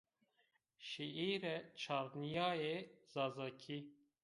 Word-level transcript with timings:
Şîîre 0.87 1.55
çarnîyaye 1.79 2.75
zazakî 3.13 3.79